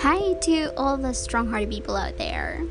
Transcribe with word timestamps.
Hi 0.00 0.34
to 0.42 0.70
all 0.76 0.98
the 0.98 1.14
strong 1.14 1.48
hearted 1.48 1.70
people 1.70 1.96
out 1.96 2.18
there. 2.18 2.62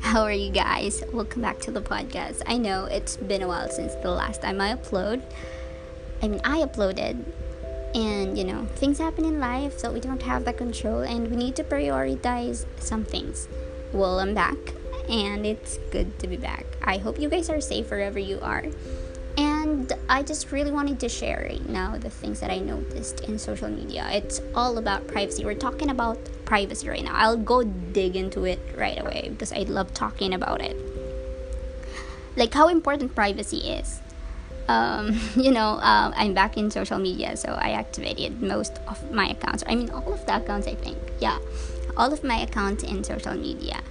How 0.00 0.24
are 0.24 0.32
you 0.32 0.52
guys? 0.52 1.02
Welcome 1.10 1.40
back 1.40 1.60
to 1.60 1.70
the 1.70 1.80
podcast. 1.80 2.42
I 2.44 2.58
know 2.58 2.84
it's 2.84 3.16
been 3.16 3.40
a 3.40 3.48
while 3.48 3.70
since 3.70 3.94
the 3.94 4.10
last 4.10 4.42
time 4.42 4.60
I 4.60 4.74
upload. 4.74 5.22
I 6.20 6.28
mean, 6.28 6.42
I 6.44 6.58
uploaded, 6.58 7.24
and 7.94 8.36
you 8.36 8.44
know, 8.44 8.66
things 8.74 8.98
happen 8.98 9.24
in 9.24 9.40
life 9.40 9.78
so 9.78 9.90
we 9.90 10.00
don't 10.00 10.20
have 10.22 10.44
the 10.44 10.52
control, 10.52 11.00
and 11.00 11.30
we 11.30 11.36
need 11.36 11.56
to 11.56 11.64
prioritize 11.64 12.66
some 12.76 13.04
things. 13.04 13.48
Well, 13.94 14.20
I'm 14.20 14.34
back, 14.34 14.58
and 15.08 15.46
it's 15.46 15.78
good 15.90 16.18
to 16.18 16.28
be 16.28 16.36
back. 16.36 16.66
I 16.82 16.98
hope 16.98 17.18
you 17.18 17.30
guys 17.30 17.48
are 17.48 17.62
safe 17.62 17.90
wherever 17.90 18.18
you 18.18 18.38
are. 18.42 18.66
And 19.60 19.92
I 20.08 20.22
just 20.22 20.52
really 20.52 20.72
wanted 20.72 20.98
to 21.00 21.08
share 21.10 21.46
right 21.46 21.68
now 21.68 21.98
the 21.98 22.08
things 22.08 22.40
that 22.40 22.50
I 22.50 22.60
noticed 22.60 23.20
in 23.20 23.38
social 23.38 23.68
media. 23.68 24.08
It's 24.10 24.40
all 24.54 24.78
about 24.78 25.06
privacy. 25.06 25.44
We're 25.44 25.54
talking 25.54 25.90
about 25.90 26.18
privacy 26.46 26.88
right 26.88 27.04
now. 27.04 27.12
I'll 27.14 27.36
go 27.36 27.62
dig 27.62 28.16
into 28.16 28.44
it 28.44 28.58
right 28.74 28.98
away 28.98 29.28
because 29.28 29.52
I 29.52 29.68
love 29.68 29.92
talking 29.92 30.32
about 30.32 30.62
it. 30.62 30.76
Like 32.36 32.54
how 32.54 32.68
important 32.68 33.14
privacy 33.14 33.58
is. 33.58 34.00
Um, 34.66 35.20
you 35.36 35.50
know, 35.50 35.76
uh, 35.76 36.10
I'm 36.16 36.32
back 36.32 36.56
in 36.56 36.70
social 36.70 36.98
media, 36.98 37.36
so 37.36 37.50
I 37.50 37.72
activated 37.72 38.40
most 38.40 38.78
of 38.88 39.12
my 39.12 39.28
accounts. 39.28 39.62
I 39.66 39.74
mean, 39.74 39.90
all 39.90 40.14
of 40.14 40.24
the 40.24 40.36
accounts, 40.36 40.68
I 40.68 40.74
think. 40.74 40.96
Yeah, 41.20 41.38
all 41.98 42.14
of 42.14 42.24
my 42.24 42.40
accounts 42.40 42.82
in 42.82 43.04
social 43.04 43.34
media. 43.34 43.82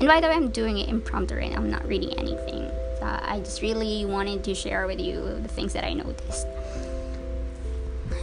And 0.00 0.08
by 0.08 0.22
the 0.22 0.28
way, 0.28 0.34
I'm 0.34 0.48
doing 0.48 0.78
it 0.78 0.88
impromptu 0.88 1.34
right 1.34 1.50
now. 1.50 1.58
I'm 1.58 1.70
not 1.70 1.86
reading 1.86 2.16
anything. 2.18 2.70
Uh, 3.00 3.20
I 3.22 3.40
just 3.40 3.62
really 3.62 4.04
wanted 4.04 4.44
to 4.44 4.54
share 4.54 4.86
with 4.86 5.00
you 5.00 5.40
the 5.40 5.48
things 5.48 5.72
that 5.72 5.84
I 5.84 5.94
noticed. 5.94 6.46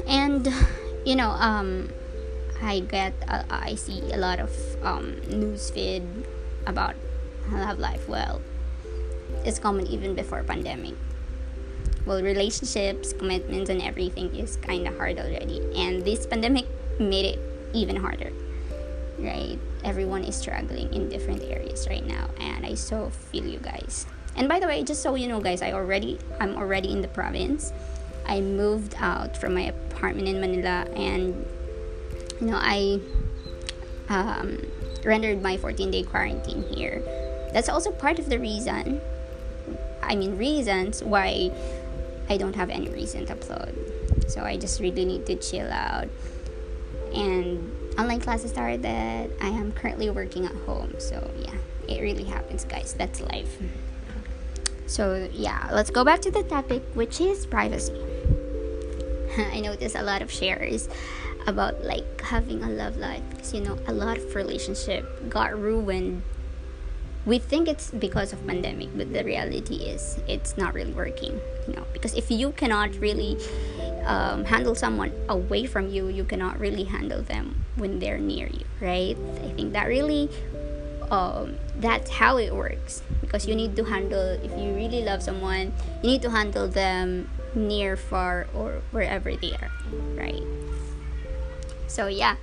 And, 0.07 0.47
you 1.05 1.15
know, 1.15 1.29
um, 1.31 1.89
I 2.61 2.79
get, 2.79 3.13
uh, 3.27 3.43
I 3.49 3.75
see 3.75 4.01
a 4.11 4.17
lot 4.17 4.39
of 4.39 4.51
um, 4.83 5.19
news 5.29 5.69
feed 5.69 6.03
about 6.65 6.95
love 7.51 7.79
life. 7.79 8.07
Well, 8.07 8.41
it's 9.43 9.59
common 9.59 9.87
even 9.87 10.15
before 10.15 10.43
pandemic. 10.43 10.95
Well, 12.05 12.21
relationships, 12.21 13.13
commitments, 13.13 13.69
and 13.69 13.81
everything 13.81 14.35
is 14.35 14.57
kind 14.57 14.87
of 14.87 14.97
hard 14.97 15.17
already, 15.17 15.61
and 15.75 16.05
this 16.05 16.25
pandemic 16.27 16.65
made 16.99 17.25
it 17.25 17.39
even 17.73 17.95
harder. 17.95 18.31
Right? 19.17 19.57
Everyone 19.83 20.23
is 20.23 20.35
struggling 20.35 20.93
in 20.93 21.09
different 21.09 21.41
areas 21.41 21.87
right 21.89 22.05
now, 22.05 22.29
and 22.39 22.65
I 22.65 22.75
so 22.75 23.09
feel 23.09 23.45
you 23.45 23.59
guys. 23.59 24.05
And 24.35 24.49
by 24.49 24.59
the 24.59 24.67
way, 24.67 24.83
just 24.83 25.01
so 25.01 25.15
you 25.15 25.27
know, 25.27 25.39
guys, 25.39 25.61
I 25.61 25.71
already 25.71 26.19
I'm 26.39 26.55
already 26.55 26.91
in 26.91 27.01
the 27.01 27.07
province. 27.07 27.71
I 28.27 28.41
moved 28.41 28.95
out 28.97 29.37
from 29.37 29.53
my 29.53 29.61
apartment 29.61 30.27
in 30.27 30.41
Manila, 30.41 30.87
and 30.95 31.45
you 32.41 32.47
know 32.47 32.59
I 32.59 32.99
um, 34.09 34.59
rendered 35.03 35.41
my 35.41 35.57
14 35.57 35.91
day 35.91 36.03
quarantine 36.03 36.63
here. 36.63 37.01
That's 37.53 37.69
also 37.69 37.91
part 37.91 38.19
of 38.19 38.29
the 38.29 38.39
reason. 38.39 38.99
I 40.01 40.15
mean, 40.15 40.37
reasons 40.37 41.03
why 41.03 41.51
I 42.29 42.37
don't 42.37 42.55
have 42.55 42.69
any 42.69 42.89
reason 42.89 43.25
to 43.27 43.35
upload. 43.35 44.29
So 44.29 44.43
I 44.43 44.57
just 44.57 44.79
really 44.79 45.05
need 45.05 45.25
to 45.27 45.35
chill 45.35 45.71
out. 45.71 46.07
And 47.13 47.71
online 47.97 48.19
classes 48.19 48.51
started. 48.51 48.85
I 48.85 49.47
am 49.47 49.71
currently 49.71 50.09
working 50.09 50.45
at 50.45 50.53
home. 50.65 50.95
So 50.97 51.31
yeah, 51.39 51.55
it 51.87 52.01
really 52.01 52.25
happens, 52.25 52.65
guys. 52.65 52.93
That's 52.93 53.21
life. 53.21 53.57
So, 54.87 55.29
yeah, 55.33 55.69
let's 55.71 55.89
go 55.89 56.03
back 56.03 56.21
to 56.21 56.31
the 56.31 56.43
topic, 56.43 56.83
which 56.93 57.19
is 57.19 57.45
privacy. 57.45 57.95
I 59.37 59.59
noticed 59.59 59.95
a 59.95 60.03
lot 60.03 60.21
of 60.21 60.31
shares 60.31 60.87
about 61.47 61.83
like 61.83 62.21
having 62.21 62.63
a 62.63 62.69
love 62.69 62.97
life. 62.97 63.21
Because 63.29 63.53
you 63.53 63.61
know 63.61 63.77
a 63.87 63.93
lot 63.93 64.17
of 64.17 64.35
relationship 64.35 65.29
got 65.29 65.57
ruined. 65.57 66.23
We 67.25 67.39
think 67.39 67.67
it's 67.67 67.89
because 67.89 68.33
of 68.33 68.45
pandemic 68.45 68.89
but 68.95 69.11
the 69.11 69.23
reality 69.23 69.89
is 69.89 70.19
it's 70.27 70.57
not 70.57 70.75
really 70.75 70.93
working 70.93 71.41
you 71.67 71.73
know 71.73 71.83
because 71.91 72.13
if 72.13 72.29
you 72.29 72.51
cannot 72.51 72.93
really 73.01 73.41
um, 74.05 74.45
handle 74.45 74.75
someone 74.75 75.11
away 75.27 75.65
from 75.65 75.89
you 75.89 76.07
you 76.07 76.23
cannot 76.23 76.59
really 76.59 76.83
handle 76.83 77.23
them 77.23 77.65
when 77.77 77.97
they're 77.97 78.19
near 78.19 78.45
you 78.45 78.61
right? 78.79 79.17
I 79.41 79.49
think 79.57 79.73
that 79.73 79.87
really 79.87 80.29
um, 81.11 81.57
that's 81.77 82.09
how 82.09 82.37
it 82.37 82.53
works. 82.53 83.01
Because 83.21 83.47
you 83.47 83.55
need 83.55 83.75
to 83.75 83.83
handle 83.83 84.37
if 84.43 84.51
you 84.51 84.73
really 84.73 85.03
love 85.03 85.21
someone 85.21 85.73
you 86.01 86.11
need 86.11 86.21
to 86.21 86.29
handle 86.29 86.67
them 86.67 87.29
near 87.53 87.95
far 87.97 88.47
or 88.53 88.81
wherever 88.91 89.35
they 89.35 89.53
are 89.53 89.71
right? 90.15 90.43
So 91.87 92.07
yeah. 92.07 92.35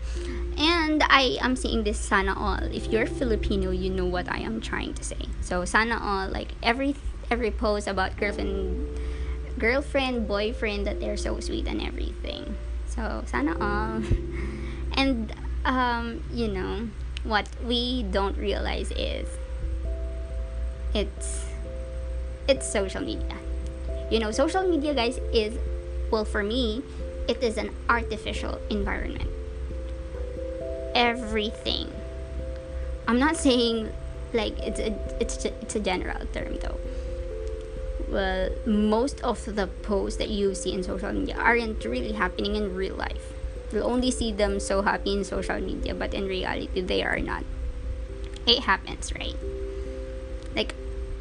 And 0.57 1.03
i 1.09 1.37
am 1.41 1.57
seeing 1.57 1.83
this 1.83 1.99
sana 1.99 2.35
all 2.39 2.63
if 2.73 2.89
you're 2.89 3.07
filipino 3.07 3.71
you 3.71 3.91
know 3.91 4.05
what 4.05 4.29
i 4.31 4.39
am 4.39 4.61
trying 4.61 4.95
to 4.95 5.05
say. 5.05 5.29
So 5.41 5.65
sana 5.65 5.99
all 6.01 6.29
like 6.29 6.53
every 6.63 6.95
every 7.31 7.51
post 7.51 7.87
about 7.87 8.17
girlfriend 8.17 8.99
girlfriend 9.59 10.29
boyfriend 10.29 10.87
that 10.87 11.01
they're 11.01 11.17
so 11.17 11.41
sweet 11.41 11.67
and 11.67 11.81
everything. 11.81 12.57
So 12.87 13.25
sana 13.27 13.53
all 13.61 14.03
and 14.97 15.33
um 15.65 16.23
you 16.33 16.49
know 16.49 16.89
what 17.25 17.49
we 17.65 18.03
don't 18.03 18.37
realize 18.37 18.91
is 18.93 19.29
it's 20.95 21.47
it's 22.49 22.71
social 22.71 23.01
media. 23.01 23.37
You 24.11 24.19
know 24.19 24.31
social 24.31 24.69
media 24.69 24.95
guys 24.95 25.19
is 25.33 25.57
well 26.11 26.25
for 26.25 26.43
me 26.43 26.83
it 27.29 27.43
is 27.43 27.57
an 27.57 27.71
artificial 27.89 28.61
environment. 28.71 29.31
Everything. 30.95 31.91
I'm 33.07 33.19
not 33.19 33.37
saying 33.37 33.93
like 34.33 34.59
it's 34.59 34.81
a 34.81 34.93
it's 35.21 35.45
a, 35.45 35.55
it's 35.63 35.77
a 35.77 35.81
general 35.81 36.27
term 36.33 36.59
though. 36.59 36.79
Well 38.09 38.51
most 38.67 39.21
of 39.23 39.45
the 39.47 39.69
posts 39.83 40.19
that 40.19 40.29
you 40.29 40.55
see 40.55 40.73
in 40.73 40.83
social 40.83 41.13
media 41.13 41.37
aren't 41.37 41.85
really 41.85 42.13
happening 42.13 42.57
in 42.57 42.75
real 42.75 42.97
life 42.97 43.32
You'll 43.73 43.89
only 43.89 44.11
see 44.11 44.33
them 44.33 44.61
so 44.61 44.83
happy 44.83 45.17
in 45.17 45.25
social 45.25 45.59
media, 45.59 45.95
but 45.95 46.13
in 46.13 46.29
reality, 46.29 46.81
they 46.81 47.03
are 47.03 47.19
not. 47.19 47.45
It 48.47 48.69
happens, 48.69 49.13
right? 49.17 49.37
Like, 50.55 50.75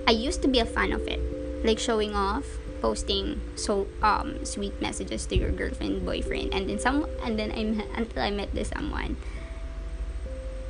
I 0.06 0.12
used 0.12 0.42
to 0.42 0.50
be 0.50 0.60
a 0.60 0.66
fan 0.66 0.92
of 0.92 1.08
it, 1.08 1.22
like 1.64 1.80
showing 1.80 2.14
off, 2.14 2.44
posting 2.82 3.40
so 3.56 3.86
um 4.02 4.44
sweet 4.44 4.74
messages 4.82 5.26
to 5.30 5.38
your 5.38 5.52
girlfriend, 5.52 6.04
boyfriend, 6.04 6.52
and 6.54 6.68
then 6.68 6.80
some, 6.80 7.08
and 7.24 7.40
then 7.40 7.52
I 7.56 7.86
until 7.96 8.24
I 8.24 8.32
met 8.32 8.52
this 8.54 8.70
someone, 8.76 9.16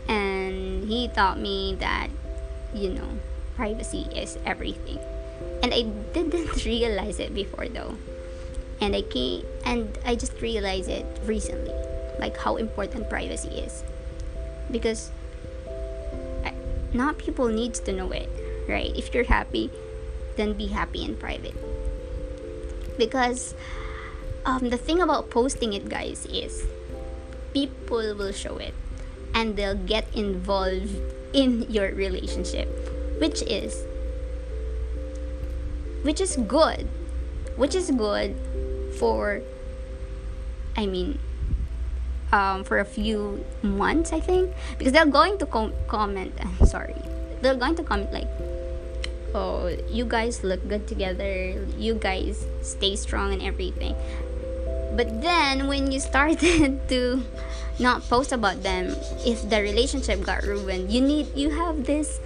and 0.06 0.86
he 0.86 1.08
taught 1.08 1.40
me 1.40 1.74
that, 1.80 2.10
you 2.76 2.94
know, 2.94 3.18
privacy 3.56 4.06
is 4.14 4.38
everything, 4.46 5.00
and 5.64 5.74
I 5.74 5.88
didn't 6.14 6.66
realize 6.66 7.18
it 7.18 7.34
before 7.34 7.66
though 7.72 7.98
and 8.82 8.96
I 8.96 9.04
came 9.04 9.46
and 9.64 9.98
I 10.04 10.16
just 10.16 10.42
realized 10.42 10.90
it 10.90 11.06
recently, 11.24 11.74
like 12.20 12.36
how 12.36 12.58
important 12.58 13.10
privacy 13.10 13.62
is, 13.62 13.84
because 14.72 15.12
I, 16.44 16.54
not 16.92 17.20
people 17.20 17.48
needs 17.48 17.80
to 17.82 17.94
know 17.94 18.12
it, 18.12 18.28
right? 18.68 18.92
If 18.98 19.14
you're 19.14 19.30
happy, 19.30 19.70
then 20.36 20.54
be 20.54 20.68
happy 20.68 21.06
in 21.06 21.16
private. 21.16 21.56
Because 22.98 23.54
um, 24.46 24.70
the 24.70 24.78
thing 24.78 25.00
about 25.00 25.30
posting 25.30 25.74
it, 25.74 25.88
guys, 25.88 26.26
is 26.26 26.66
people 27.54 28.16
will 28.16 28.32
show 28.32 28.58
it 28.58 28.74
and 29.34 29.56
they'll 29.56 29.76
get 29.76 30.08
involved 30.16 30.96
in 31.34 31.70
your 31.70 31.94
relationship, 31.94 32.68
which 33.22 33.42
is 33.44 33.86
which 36.02 36.20
is 36.20 36.36
good, 36.48 36.90
which 37.56 37.76
is 37.76 37.92
good 37.92 38.36
for 38.98 39.42
I 40.76 40.86
mean 40.86 41.20
um, 42.32 42.64
for 42.64 42.80
a 42.80 42.86
few 42.86 43.44
months 43.62 44.14
I 44.14 44.20
think. 44.20 44.54
Because 44.78 44.94
they're 44.94 45.06
going 45.06 45.38
to 45.40 45.46
com- 45.46 45.74
comment 45.88 46.34
sorry. 46.66 46.96
They're 47.42 47.56
going 47.56 47.76
to 47.76 47.84
comment 47.84 48.14
like 48.14 48.30
oh 49.34 49.68
you 49.90 50.06
guys 50.06 50.44
look 50.44 50.68
good 50.68 50.88
together. 50.88 51.66
You 51.78 51.96
guys 51.96 52.46
stay 52.62 52.96
strong 52.96 53.34
and 53.34 53.42
everything. 53.42 53.96
But 54.96 55.22
then 55.22 55.68
when 55.68 55.92
you 55.92 56.00
started 56.00 56.88
to 56.90 57.24
not 57.80 58.04
post 58.08 58.32
about 58.32 58.62
them 58.62 58.94
if 59.26 59.50
the 59.50 59.62
relationship 59.62 60.22
got 60.22 60.44
ruined 60.44 60.92
you 60.92 61.02
need 61.02 61.28
you 61.36 61.50
have 61.50 61.86
this 61.86 62.20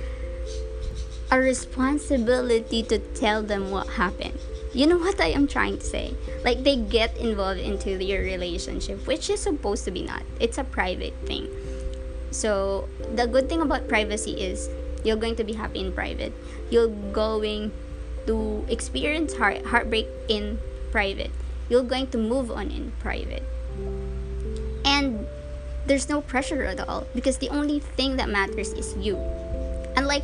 a 1.32 1.40
responsibility 1.40 2.84
to 2.84 3.00
tell 3.16 3.42
them 3.42 3.72
what 3.72 3.88
happened 3.96 4.38
you 4.76 4.86
know 4.86 5.00
what 5.00 5.20
I 5.22 5.32
am 5.32 5.48
trying 5.48 5.80
to 5.80 5.86
say? 5.86 6.14
Like 6.44 6.64
they 6.64 6.76
get 6.76 7.16
involved 7.18 7.60
into 7.60 7.96
your 8.04 8.22
relationship, 8.22 9.08
which 9.08 9.30
is 9.30 9.40
supposed 9.40 9.86
to 9.86 9.92
be 9.92 10.04
not. 10.04 10.24
It's 10.40 10.58
a 10.58 10.64
private 10.64 11.16
thing. 11.26 11.48
So 12.32 12.90
the 13.16 13.26
good 13.26 13.48
thing 13.48 13.62
about 13.62 13.88
privacy 13.88 14.36
is 14.36 14.70
you're 15.04 15.16
going 15.16 15.38
to 15.38 15.44
be 15.44 15.54
happy 15.54 15.80
in 15.80 15.94
private. 15.94 16.34
You're 16.70 16.92
going 17.16 17.72
to 18.28 18.66
experience 18.68 19.38
heart 19.38 19.64
heartbreak 19.66 20.08
in 20.28 20.60
private. 20.92 21.32
you're 21.70 21.84
going 21.84 22.08
to 22.08 22.18
move 22.18 22.52
on 22.52 22.70
in 22.70 22.92
private 23.00 23.44
and 24.86 25.26
there's 25.86 26.10
no 26.10 26.22
pressure 26.22 26.64
at 26.64 26.80
all 26.88 27.08
because 27.16 27.38
the 27.40 27.50
only 27.50 27.80
thing 27.80 28.18
that 28.18 28.30
matters 28.30 28.74
is 28.74 28.96
you 28.98 29.18
unlike 29.98 30.24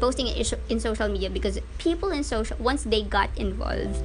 posting 0.00 0.26
it 0.26 0.52
in 0.68 0.80
social 0.80 1.08
media 1.08 1.30
because 1.30 1.58
people 1.78 2.10
in 2.10 2.24
social 2.24 2.56
once 2.58 2.84
they 2.84 3.02
got 3.02 3.30
involved 3.36 4.02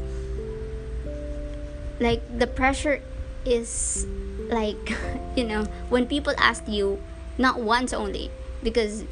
like 1.99 2.21
the 2.37 2.47
pressure 2.47 3.01
is 3.45 4.05
like 4.49 4.93
you 5.35 5.43
know 5.43 5.63
when 5.89 6.05
people 6.05 6.33
ask 6.37 6.67
you 6.67 7.01
not 7.37 7.59
once 7.59 7.93
only 7.93 8.29
because 8.61 9.03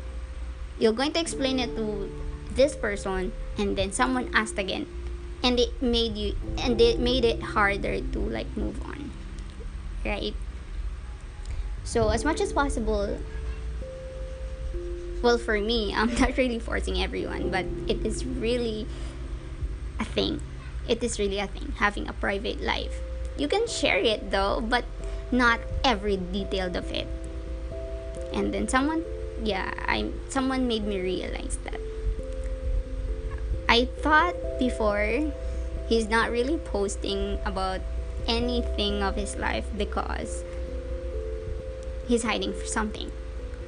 you're 0.80 0.94
going 0.94 1.12
to 1.12 1.20
explain 1.20 1.60
it 1.60 1.76
to 1.76 2.10
this 2.54 2.76
person 2.76 3.32
and 3.58 3.78
then 3.78 3.92
someone 3.92 4.30
asked 4.34 4.58
again 4.58 4.86
and 5.44 5.60
it 5.60 5.82
made 5.82 6.16
you 6.18 6.36
and 6.60 6.80
it 6.82 7.00
made 7.00 7.26
it 7.26 7.42
harder 7.42 8.02
to 8.02 8.20
like 8.20 8.48
move 8.58 8.82
on 8.86 9.12
right? 10.06 10.34
So 11.84 12.10
as 12.10 12.24
much 12.24 12.42
as 12.42 12.54
possible 12.54 13.20
well 15.22 15.38
for 15.38 15.60
me 15.60 15.94
i'm 15.98 16.14
not 16.16 16.36
really 16.38 16.60
forcing 16.60 17.02
everyone 17.02 17.50
but 17.50 17.66
it 17.88 18.06
is 18.06 18.26
really 18.26 18.88
a 20.02 20.04
thing. 20.04 20.42
It 20.90 21.04
is 21.06 21.20
really 21.22 21.38
a 21.38 21.48
thing 21.48 21.78
having 21.78 22.10
a 22.10 22.14
private 22.14 22.60
life. 22.60 23.00
You 23.38 23.48
can 23.48 23.70
share 23.70 24.02
it 24.02 24.34
though 24.34 24.60
but 24.60 24.84
not 25.32 25.62
every 25.86 26.18
detail 26.18 26.76
of 26.76 26.92
it. 26.92 27.08
And 28.34 28.52
then 28.54 28.68
someone 28.68 29.06
yeah 29.44 29.74
i 29.88 30.10
someone 30.30 30.68
made 30.68 30.84
me 30.84 31.00
realize 31.00 31.58
that. 31.64 31.80
I 33.70 33.86
thought 34.02 34.36
before 34.60 35.32
he's 35.88 36.10
not 36.10 36.34
really 36.34 36.58
posting 36.58 37.40
about 37.46 37.80
anything 38.28 39.02
of 39.02 39.16
his 39.16 39.38
life 39.38 39.66
because 39.78 40.44
he's 42.08 42.24
hiding 42.24 42.54
for 42.54 42.66
something 42.66 43.12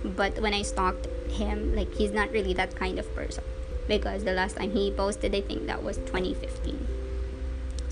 but 0.03 0.39
when 0.41 0.53
i 0.53 0.61
stalked 0.61 1.07
him 1.31 1.75
like 1.75 1.93
he's 1.95 2.11
not 2.11 2.31
really 2.31 2.53
that 2.53 2.75
kind 2.75 2.99
of 2.99 3.15
person. 3.15 3.43
Because 3.85 4.23
the 4.23 4.31
last 4.31 4.55
time 4.55 4.71
he 4.71 4.91
posted 4.91 5.35
i 5.35 5.41
think 5.41 5.67
that 5.67 5.83
was 5.83 5.97
2015 5.97 6.87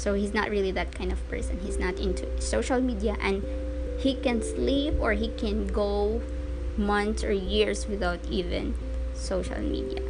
so 0.01 0.15
he's 0.15 0.33
not 0.33 0.49
really 0.49 0.71
that 0.71 0.95
kind 0.95 1.11
of 1.11 1.21
person. 1.29 1.59
He's 1.59 1.77
not 1.77 1.99
into 1.99 2.25
social 2.41 2.81
media. 2.81 3.15
And 3.21 3.45
he 3.99 4.15
can 4.15 4.41
sleep 4.41 4.95
or 4.99 5.13
he 5.13 5.27
can 5.37 5.67
go 5.67 6.23
months 6.75 7.23
or 7.23 7.31
years 7.31 7.85
without 7.85 8.17
even 8.25 8.73
social 9.13 9.61
media. 9.61 10.01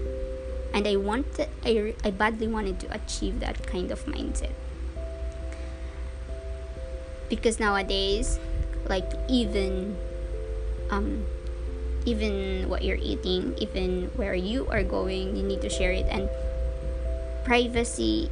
And 0.74 0.88
i 0.88 0.96
wanted 0.96 1.50
I, 1.66 1.94
I 2.06 2.12
badly 2.12 2.48
wanted 2.48 2.80
to 2.80 2.94
achieve 2.96 3.42
that 3.42 3.68
kind 3.68 3.92
of 3.92 4.06
mindset. 4.06 4.56
Because 7.28 7.60
nowadays 7.60 8.40
like 8.88 9.12
even 9.28 9.98
um 10.90 11.26
even 12.06 12.68
what 12.70 12.84
you're 12.84 13.00
eating 13.02 13.54
even 13.58 14.10
where 14.16 14.34
you 14.34 14.68
are 14.70 14.84
going 14.84 15.36
you 15.36 15.44
need 15.44 15.62
to 15.62 15.70
share 15.70 15.92
it. 15.92 16.06
And 16.10 16.30
privacy 17.44 18.30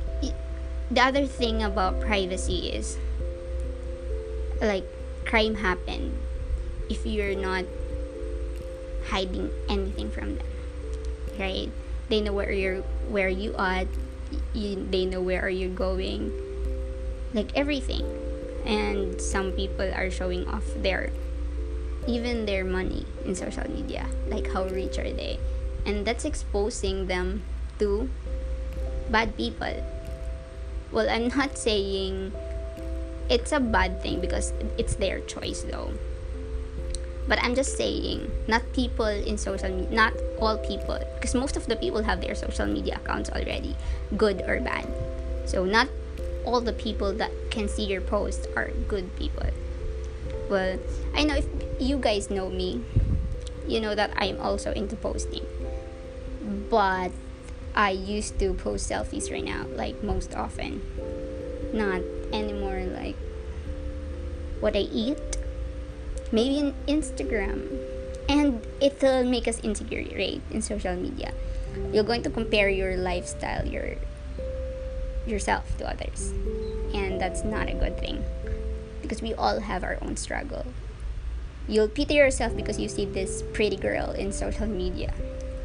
the 0.92 1.02
other 1.02 1.26
thing 1.26 1.62
about 1.62 2.00
privacy 2.02 2.70
is 2.70 2.98
like 4.62 4.86
crime 5.26 5.56
happen 5.56 6.18
if 6.90 7.06
you're 7.06 7.36
not 7.36 7.66
hiding 9.08 9.52
anything 9.70 10.10
from 10.10 10.36
them 10.36 10.48
right? 11.40 11.72
They 12.10 12.22
know 12.22 12.34
where 12.34 12.52
you're 12.52 12.82
where 13.08 13.30
you 13.30 13.56
are 13.56 13.86
you, 14.54 14.86
they 14.92 15.06
know 15.06 15.22
where 15.22 15.42
are 15.42 15.50
you 15.50 15.70
going 15.70 16.32
like 17.34 17.56
everything. 17.56 18.04
And 18.66 19.20
some 19.20 19.54
people 19.54 19.90
are 19.96 20.12
showing 20.12 20.46
off 20.48 20.66
their 20.76 21.12
even 22.08 22.46
their 22.46 22.64
money 22.64 23.06
in 23.26 23.36
social 23.36 23.70
media 23.70 24.06
like 24.28 24.48
how 24.52 24.66
rich 24.66 24.98
are 24.98 25.12
they. 25.12 25.40
And 25.86 26.06
that's 26.06 26.26
exposing 26.26 27.08
them 27.08 27.44
to 27.80 28.10
bad 29.10 29.36
people. 29.36 29.84
Well 30.92 31.10
i'm 31.10 31.28
not 31.30 31.58
saying 31.58 32.34
it's 33.30 33.52
a 33.52 33.60
bad 33.60 34.02
thing 34.02 34.22
because 34.22 34.54
it's 34.78 34.96
their 34.96 35.20
choice 35.22 35.64
though. 35.64 35.92
But 37.28 37.42
i'm 37.44 37.54
just 37.54 37.78
saying 37.78 38.30
not 38.48 38.64
people 38.74 39.06
in 39.06 39.38
social 39.38 39.70
media 39.70 39.96
not 39.96 40.14
all 40.40 40.58
people 40.58 41.00
because 41.16 41.36
most 41.36 41.58
of 41.58 41.68
the 41.68 41.76
people 41.76 42.04
have 42.04 42.22
their 42.22 42.34
social 42.34 42.66
media 42.66 43.00
accounts 43.04 43.30
already 43.30 43.76
good 44.18 44.42
or 44.48 44.60
bad. 44.62 44.88
So 45.46 45.66
not 45.66 45.88
all 46.46 46.62
the 46.62 46.74
people 46.74 47.14
that 47.14 47.32
can 47.52 47.68
see 47.68 47.86
your 47.86 48.02
post 48.02 48.48
are 48.56 48.72
good 48.88 49.16
people 49.16 49.50
well 50.50 50.80
i 51.16 51.24
know 51.24 51.36
if 51.36 51.48
you 51.80 51.98
guys 51.98 52.30
know 52.30 52.50
me 52.50 52.84
you 53.70 53.80
know 53.80 53.94
that 53.94 54.12
i'm 54.18 54.42
also 54.42 54.74
into 54.74 54.96
posting. 54.98 55.46
But 56.70 57.12
i 57.76 57.92
used 57.92 58.40
to 58.40 58.54
post 58.54 58.90
selfies 58.90 59.32
right 59.32 59.46
now 59.46 59.66
like 59.78 60.04
most 60.04 60.34
often. 60.36 60.82
Not 61.72 62.02
anymore 62.34 62.82
like 62.90 63.16
what 64.60 64.76
i 64.76 64.90
eat. 64.90 65.38
Maybe 66.32 66.58
in 66.58 66.74
instagram. 66.88 67.70
And 68.28 68.66
it 68.82 69.02
will 69.02 69.24
make 69.24 69.48
us 69.48 69.60
insecure 69.62 70.06
right 70.18 70.42
in 70.52 70.62
social 70.62 70.96
media. 70.96 71.34
You're 71.94 72.04
going 72.04 72.22
to 72.24 72.30
compare 72.30 72.70
your 72.70 72.98
lifestyle 72.98 73.66
your 73.66 73.96
yourself 75.26 75.78
to 75.78 75.86
others. 75.86 76.34
And 76.94 77.22
that's 77.22 77.44
not 77.44 77.70
a 77.70 77.74
good 77.74 78.00
thing 78.00 78.26
because 79.10 79.24
we 79.24 79.34
all 79.34 79.60
have 79.60 79.84
our 79.84 79.98
own 80.04 80.16
struggle. 80.16 80.64
You'll 81.68 81.90
pity 81.90 82.14
yourself 82.14 82.56
because 82.56 82.80
you 82.80 82.88
see 82.88 83.06
this 83.06 83.44
pretty 83.54 83.76
girl 83.76 84.12
in 84.12 84.32
social 84.32 84.68
media 84.68 85.12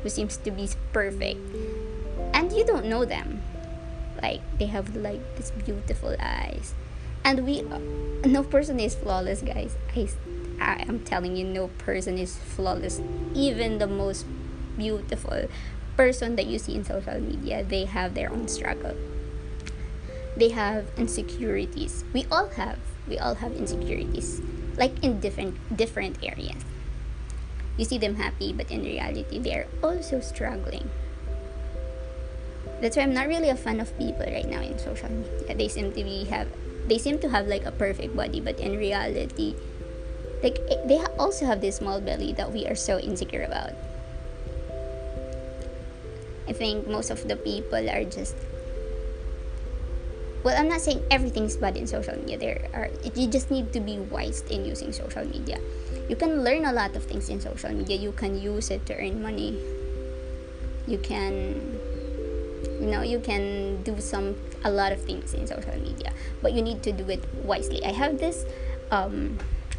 who 0.02 0.08
seems 0.08 0.38
to 0.38 0.50
be 0.50 0.68
perfect. 0.94 1.38
And 2.32 2.50
you 2.52 2.64
don't 2.64 2.86
know 2.86 3.04
them. 3.04 3.42
Like 4.22 4.40
they 4.58 4.64
have 4.66 4.96
like 4.96 5.20
these 5.36 5.50
beautiful 5.50 6.16
eyes. 6.18 6.72
And 7.22 7.44
we 7.46 7.60
uh, 7.60 7.78
no 8.24 8.42
person 8.42 8.80
is 8.80 8.94
flawless 8.94 9.42
guys. 9.42 9.76
I 9.94 10.08
i 10.60 10.84
am 10.88 11.04
telling 11.04 11.36
you 11.36 11.44
no 11.44 11.68
person 11.76 12.16
is 12.16 12.36
flawless. 12.36 13.02
Even 13.34 13.76
the 13.76 13.86
most 13.86 14.24
beautiful 14.78 15.48
person 15.96 16.36
that 16.36 16.46
you 16.46 16.58
see 16.58 16.74
in 16.74 16.84
social 16.84 17.20
media 17.20 17.62
they 17.62 17.84
have 17.84 18.14
their 18.14 18.32
own 18.32 18.48
struggle 18.48 18.96
they 20.36 20.50
have 20.50 20.90
insecurities. 20.96 22.04
We 22.12 22.26
all 22.30 22.48
have 22.50 22.78
we 23.06 23.18
all 23.18 23.34
have 23.34 23.52
insecurities 23.52 24.40
like 24.76 25.02
in 25.04 25.20
different 25.20 25.54
different 25.76 26.18
areas. 26.22 26.64
You 27.76 27.84
see 27.84 27.98
them 27.98 28.16
happy 28.16 28.52
but 28.52 28.70
in 28.70 28.82
reality 28.82 29.38
they 29.38 29.54
are 29.54 29.66
also 29.82 30.20
struggling. 30.20 30.90
That's 32.80 32.96
why 32.96 33.04
i'm 33.04 33.14
not 33.14 33.28
really 33.28 33.48
a 33.48 33.56
fan 33.56 33.80
of 33.80 33.96
people 33.98 34.26
right 34.26 34.48
now 34.48 34.60
in 34.60 34.78
social 34.78 35.10
media. 35.10 35.54
They 35.54 35.68
seem 35.68 35.92
to 35.92 36.02
be 36.02 36.24
have 36.24 36.48
they 36.88 36.98
seem 36.98 37.18
to 37.20 37.28
have 37.30 37.46
like 37.46 37.64
a 37.64 37.72
perfect 37.72 38.16
body 38.16 38.40
but 38.40 38.58
in 38.60 38.76
reality 38.76 39.54
like 40.42 40.58
eh, 40.68 40.76
they 40.84 41.00
also 41.16 41.46
have 41.46 41.60
this 41.60 41.76
small 41.76 42.00
belly 42.00 42.32
that 42.34 42.52
we 42.52 42.66
are 42.66 42.74
so 42.74 42.98
insecure 42.98 43.44
about. 43.44 43.72
I 46.46 46.52
think 46.52 46.86
most 46.86 47.08
of 47.08 47.26
the 47.26 47.36
people 47.36 47.88
are 47.88 48.04
just 48.04 48.36
well 50.44 50.54
i'm 50.60 50.68
not 50.68 50.80
saying 50.80 51.02
everything's 51.10 51.56
bad 51.56 51.76
in 51.76 51.86
social 51.86 52.14
media. 52.20 52.38
There 52.38 52.68
are 52.76 52.88
you 53.16 53.26
just 53.26 53.50
need 53.50 53.72
to 53.72 53.80
be 53.80 53.98
wise 53.98 54.44
in 54.52 54.64
using 54.64 54.92
social 54.92 55.24
media. 55.24 55.58
You 56.08 56.16
can 56.16 56.44
learn 56.44 56.68
a 56.68 56.72
lot 56.72 56.94
of 56.94 57.02
things 57.04 57.28
in 57.32 57.40
social 57.40 57.72
media. 57.72 57.96
You 57.96 58.12
can 58.12 58.38
use 58.38 58.70
it 58.70 58.84
to 58.86 58.94
earn 58.94 59.22
money. 59.22 59.56
You 60.86 60.98
can 60.98 61.80
you 62.80 62.90
know 62.92 63.00
you 63.00 63.18
can 63.20 63.82
do 63.82 63.98
some 64.00 64.36
a 64.64 64.70
lot 64.70 64.92
of 64.92 65.00
things 65.00 65.32
in 65.32 65.46
social 65.46 65.76
media 65.80 66.12
but 66.42 66.52
you 66.52 66.60
need 66.60 66.82
to 66.84 66.92
do 66.92 67.08
it 67.08 67.24
wisely. 67.42 67.84
I 67.84 67.92
have 67.92 68.18
this 68.20 68.44
um 68.90 69.38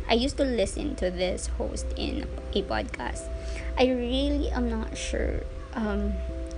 i 0.10 0.14
used 0.14 0.38
to 0.38 0.44
listen 0.44 0.96
to 0.96 1.10
this 1.10 1.48
host 1.58 1.86
in 1.96 2.26
a 2.54 2.62
podcast. 2.64 3.30
I 3.78 3.86
really 3.90 4.50
am 4.50 4.70
not 4.70 4.98
sure 4.98 5.46
um 5.74 6.14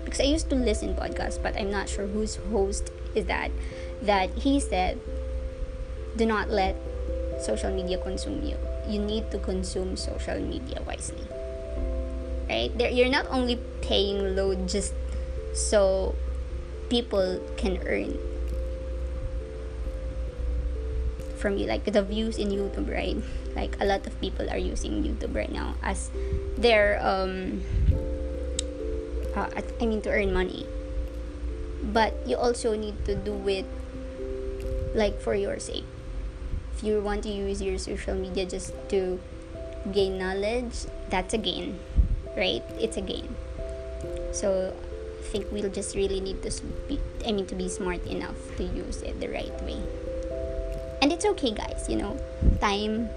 because 0.08 0.24
i 0.24 0.24
used 0.24 0.48
to 0.50 0.56
listen 0.56 0.96
podcasts 0.96 1.36
but 1.42 1.52
i'm 1.60 1.70
not 1.70 1.92
sure 1.92 2.08
whose 2.08 2.40
host 2.50 2.92
is 3.14 3.26
that 3.26 3.52
that 4.02 4.32
he 4.40 4.60
said 4.60 4.96
do 6.16 6.26
not 6.26 6.50
let 6.50 6.76
social 7.40 7.70
media 7.70 7.98
consume 7.98 8.44
you. 8.44 8.58
You 8.90 9.00
need 9.00 9.30
to 9.32 9.38
consume 9.38 9.96
social 9.96 10.40
media 10.40 10.82
wisely. 10.86 11.28
Right? 12.50 12.72
There 12.78 12.90
you're 12.90 13.12
not 13.12 13.28
only 13.30 13.60
paying 13.82 14.36
low 14.36 14.56
just 14.66 14.94
so 15.54 16.16
people 16.90 17.44
can 17.58 17.78
earn 17.86 18.18
from 21.38 21.58
you 21.58 21.68
like 21.68 21.86
the 21.86 22.02
views 22.02 22.38
in 22.38 22.50
youtube 22.50 22.90
right? 22.90 23.18
Like 23.54 23.76
a 23.82 23.86
lot 23.86 24.08
of 24.08 24.16
people 24.22 24.50
are 24.50 24.58
using 24.58 25.04
youtube 25.04 25.36
right 25.36 25.52
now 25.52 25.76
as 25.84 26.10
their 26.58 26.98
um 27.04 27.62
uh, 29.38 29.62
i 29.80 29.86
mean 29.86 30.02
to 30.02 30.10
earn 30.10 30.34
money. 30.34 30.66
But 31.94 32.18
you 32.26 32.36
also 32.36 32.74
need 32.76 33.06
to 33.06 33.14
do 33.14 33.38
it 33.48 33.66
like 34.98 35.22
for 35.22 35.38
your 35.38 35.62
sake. 35.62 35.86
If 36.74 36.84
you 36.84 37.02
want 37.02 37.22
to 37.24 37.30
use 37.30 37.62
your 37.62 37.78
social 37.78 38.18
media 38.18 38.46
just 38.46 38.74
to 38.90 39.22
gain 39.94 40.18
knowledge 40.18 40.90
that's 41.10 41.34
a 41.34 41.38
gain 41.38 41.80
right? 42.38 42.62
It's 42.78 42.98
a 42.98 43.02
gain. 43.02 43.34
So 44.34 44.74
i 44.74 45.30
think 45.30 45.52
we'll 45.52 45.70
just 45.70 45.92
really 45.94 46.22
need 46.24 46.40
to 46.40 46.52
be 46.88 46.96
i 47.28 47.36
mean 47.36 47.44
to 47.52 47.56
be 47.56 47.68
smart 47.68 48.00
enough 48.08 48.38
to 48.56 48.64
use 48.64 49.02
it 49.04 49.20
the 49.20 49.28
right 49.28 49.52
way. 49.64 49.82
And 51.02 51.12
it's 51.12 51.26
okay 51.38 51.52
guys 51.52 51.86
you 51.90 51.98
know? 51.98 52.18
Time 52.62 53.10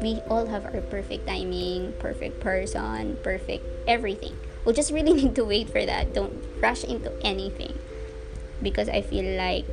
we 0.00 0.22
all 0.30 0.46
have 0.46 0.64
our 0.64 0.80
perfect 0.86 1.26
timing 1.26 1.92
perfect 1.98 2.38
person 2.38 3.18
perfect 3.22 3.66
everything 3.88 4.36
we'll 4.68 4.76
just 4.76 4.92
really 4.92 5.14
need 5.24 5.34
to 5.34 5.48
wait 5.48 5.72
for 5.72 5.80
that. 5.80 6.12
Don't 6.12 6.44
rush 6.60 6.84
into 6.84 7.08
anything. 7.24 7.72
Because 8.60 8.90
i 8.92 9.00
feel 9.00 9.24
like 9.38 9.64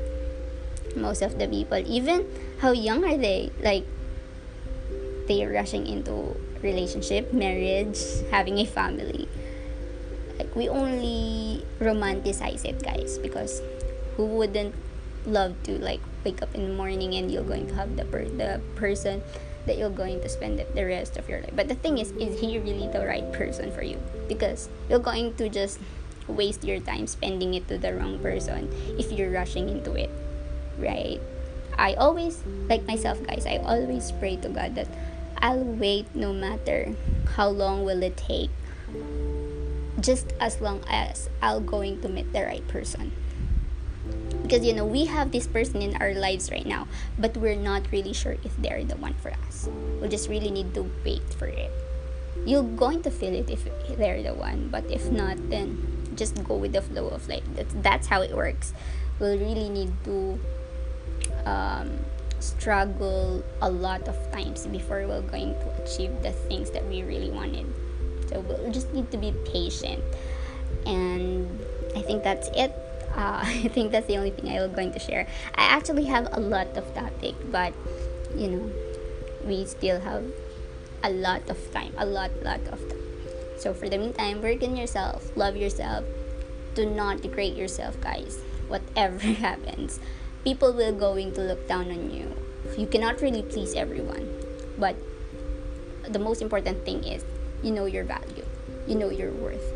most 0.96 1.22
of 1.22 1.36
the 1.38 1.50
people 1.52 1.84
even 1.84 2.24
how 2.64 2.72
young 2.72 3.04
are 3.04 3.18
they? 3.18 3.52
Like 3.60 3.84
they're 5.28 5.52
rushing 5.52 5.86
into 5.86 6.40
relationship 6.64 7.34
marriage 7.34 8.00
having 8.32 8.58
a 8.60 8.66
family. 8.66 9.28
Like 10.40 10.56
we 10.56 10.70
only 10.70 11.66
romanticize 11.84 12.64
it 12.64 12.80
guys. 12.82 13.20
Because 13.20 13.60
who 14.16 14.24
wouldn't 14.24 14.74
love 15.26 15.60
to 15.64 15.76
like 15.84 16.00
wake 16.24 16.42
up 16.42 16.56
in 16.56 16.70
the 16.70 16.74
morning 16.74 17.16
and 17.16 17.30
you're 17.30 17.44
going 17.44 17.68
to 17.68 17.76
have 17.76 17.98
the 17.98 18.06
per- 18.06 18.32
the 18.32 18.62
person 18.76 19.22
that 19.66 19.78
you're 19.78 19.90
going 19.90 20.22
to 20.22 20.30
spend 20.30 20.64
the 20.74 20.86
rest 20.86 21.18
of 21.18 21.28
your 21.28 21.42
life. 21.42 21.54
But 21.56 21.68
the 21.68 21.76
thing 21.76 21.98
is 21.98 22.12
is 22.12 22.40
he 22.40 22.58
really 22.60 22.88
the 22.88 23.06
right 23.06 23.32
person 23.34 23.72
for 23.72 23.84
you? 23.84 24.00
Because 24.28 24.70
you're 24.90 25.00
going 25.04 25.36
to 25.36 25.50
just 25.50 25.80
waste 26.28 26.64
your 26.64 26.80
time 26.80 27.06
spending 27.08 27.54
it 27.54 27.68
to 27.68 27.78
the 27.78 27.94
wrong 27.94 28.18
person 28.20 28.70
if 28.98 29.12
you're 29.12 29.32
rushing 29.32 29.70
into 29.70 29.94
it 29.94 30.10
right? 30.78 31.22
I 31.78 31.94
always 31.96 32.42
like 32.70 32.88
myself 32.88 33.22
guys 33.28 33.46
i 33.46 33.58
always 33.58 34.12
pray 34.12 34.38
to 34.38 34.50
god 34.50 34.76
that 34.76 34.88
i'll 35.38 35.64
wait 35.64 36.08
no 36.16 36.34
matter 36.34 36.96
how 37.36 37.50
long 37.50 37.84
will 37.84 38.02
it 38.02 38.18
take 38.18 38.50
just 40.00 40.34
as 40.40 40.62
long 40.62 40.82
as 40.88 41.30
i'll 41.42 41.60
going 41.60 42.02
to 42.02 42.10
meet 42.10 42.32
the 42.32 42.44
right 42.44 42.66
person 42.68 43.12
because 44.46 44.64
you 44.64 44.74
know 44.74 44.86
we 44.86 45.06
have 45.06 45.32
this 45.32 45.48
person 45.48 45.82
in 45.82 45.98
our 45.98 46.14
lives 46.14 46.52
right 46.52 46.66
now 46.66 46.88
but 47.18 47.36
we're 47.38 47.58
not 47.58 47.82
really 47.92 48.14
sure 48.14 48.38
if 48.44 48.56
they're 48.58 48.84
the 48.84 48.96
one 48.98 49.14
for 49.16 49.34
us. 49.48 49.68
We 50.02 50.08
just 50.08 50.30
really 50.30 50.52
need 50.52 50.74
to 50.76 50.86
wait 51.04 51.34
for 51.34 51.48
it. 51.48 51.72
You're 52.46 52.64
going 52.64 53.02
to 53.04 53.10
feel 53.10 53.34
it 53.34 53.50
if 53.50 53.66
they're 53.98 54.22
the 54.22 54.34
one 54.34 54.70
but 54.70 54.86
if 54.90 55.10
not 55.10 55.38
then 55.50 55.82
just 56.16 56.38
go 56.44 56.56
with 56.56 56.74
the 56.74 56.82
flow 56.82 57.10
of 57.10 57.28
life. 57.28 57.44
That's, 57.56 57.74
that's 57.82 58.08
how 58.08 58.22
it 58.22 58.36
works. 58.36 58.74
We'll 59.20 59.38
really 59.38 59.70
need 59.70 59.92
to 60.06 60.40
um, 61.46 62.00
struggle 62.40 63.44
a 63.62 63.70
lot 63.70 64.08
of 64.08 64.16
times 64.32 64.68
before 64.68 65.08
we're 65.08 65.22
going 65.22 65.56
to 65.56 65.68
achieve 65.84 66.12
the 66.22 66.32
things 66.32 66.70
that 66.72 66.86
we 66.88 67.02
really 67.02 67.32
wanted. 67.32 67.66
So 68.30 68.42
we'll 68.42 68.72
just 68.72 68.94
need 68.94 69.10
to 69.12 69.18
be 69.18 69.34
patient. 69.46 70.04
And 70.86 71.50
i 71.96 72.02
think 72.02 72.24
that's 72.24 72.50
it 72.50 72.76
uh, 73.16 73.42
I 73.44 73.68
think 73.70 73.92
that's 73.92 74.08
the 74.08 74.18
only 74.18 74.32
thing 74.32 74.50
I 74.52 74.62
was 74.62 74.72
going 74.72 74.92
to 74.92 75.00
share. 75.00 75.28
I 75.56 75.64
actually 75.64 76.06
have 76.06 76.28
a 76.32 76.40
lot 76.40 76.68
of 76.76 76.94
topic, 76.94 77.36
but 77.52 77.74
you 78.36 78.48
know, 78.50 78.72
we 79.46 79.66
still 79.66 80.00
have 80.02 80.24
a 81.04 81.10
lot 81.10 81.50
of 81.50 81.58
time, 81.72 81.94
a 81.98 82.06
lot, 82.06 82.32
lot 82.44 82.60
of 82.68 82.80
time. 82.90 83.00
So 83.58 83.74
for 83.74 83.88
the 83.88 83.98
meantime, 83.98 84.42
work 84.42 84.62
on 84.64 84.76
yourself, 84.76 85.32
love 85.36 85.56
yourself. 85.56 86.04
Do 86.76 86.86
not 86.86 87.22
degrade 87.22 87.56
yourself, 87.56 88.00
guys. 88.02 88.42
Whatever 88.68 89.20
happens, 89.48 90.00
people 90.44 90.74
will 90.74 90.94
going 90.94 91.34
to 91.34 91.42
look 91.42 91.68
down 91.68 91.90
on 91.90 92.12
you. 92.12 92.36
You 92.78 92.88
cannot 92.88 93.22
really 93.22 93.44
please 93.44 93.76
everyone, 93.76 94.28
but 94.78 94.96
the 96.10 96.20
most 96.20 96.42
important 96.42 96.84
thing 96.84 97.04
is 97.04 97.24
you 97.64 97.72
know 97.72 97.86
your 97.86 98.04
value, 98.04 98.44
you 98.88 98.96
know 98.96 99.10
your 99.10 99.32
worth, 99.32 99.72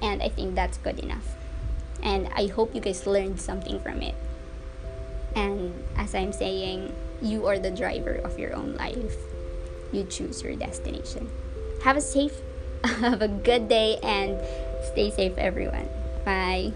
and 0.00 0.22
I 0.22 0.28
think 0.28 0.54
that's 0.54 0.78
good 0.78 1.00
enough 1.00 1.34
and 2.02 2.28
I 2.34 2.46
hope 2.46 2.74
you 2.74 2.80
guys 2.80 3.06
learned 3.06 3.40
something 3.40 3.80
from 3.80 4.02
it. 4.02 4.14
And 5.34 5.72
as 5.96 6.14
I'm 6.14 6.32
saying, 6.32 6.94
you 7.22 7.46
are 7.46 7.58
the 7.58 7.70
driver 7.70 8.14
of 8.14 8.38
your 8.38 8.54
own 8.54 8.74
life. 8.74 9.16
You 9.92 10.04
choose 10.04 10.42
your 10.42 10.54
destination. 10.56 11.28
Have 11.82 11.96
a 11.96 12.00
safe, 12.00 12.40
have 12.84 13.22
a 13.22 13.28
good 13.28 13.68
day, 13.68 13.98
and 14.02 14.40
stay 14.92 15.10
safe, 15.10 15.36
everyone. 15.38 15.88
Bye. 16.24 16.72